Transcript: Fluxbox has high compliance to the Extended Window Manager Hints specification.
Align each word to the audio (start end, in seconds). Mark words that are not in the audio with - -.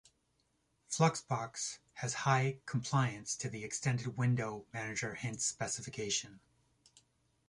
Fluxbox 0.89 1.77
has 1.93 2.15
high 2.25 2.57
compliance 2.65 3.35
to 3.35 3.47
the 3.51 3.63
Extended 3.63 4.17
Window 4.17 4.65
Manager 4.73 5.13
Hints 5.13 5.45
specification. 5.45 6.39